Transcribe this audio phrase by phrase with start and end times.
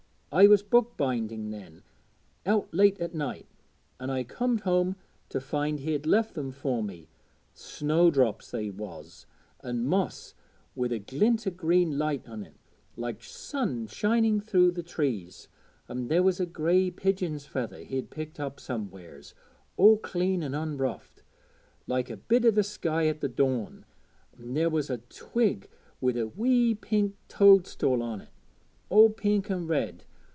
[0.33, 1.83] I was book binding then,
[2.45, 3.47] out late at night,
[3.99, 4.95] an' I comed home
[5.27, 7.09] to find he'd left them fur me
[7.53, 9.25] snowdrops they was,
[9.61, 10.33] an' moss
[10.73, 12.55] wi' a glint o' green light on't,
[12.95, 15.49] like sun shining through th' trees;
[15.89, 19.35] an' there was a grey pigeon's feather he'd picked up somewheres,
[19.75, 21.23] all clean and unroughed,
[21.87, 23.83] like a bit o' the sky at th' dawn;
[24.39, 28.29] an' there was a twig wi' a wee pink toädstood on't,
[28.87, 30.05] all pink an' red.